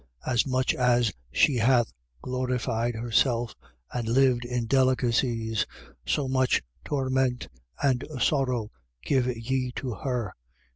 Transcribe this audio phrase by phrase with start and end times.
[0.25, 0.33] 18:7.
[0.33, 1.93] As much as she hath
[2.23, 3.53] glorified herself
[3.93, 5.67] and lived in delicacies,
[6.07, 7.47] so much torment
[7.83, 8.71] and sorrow
[9.05, 10.33] give ye to her.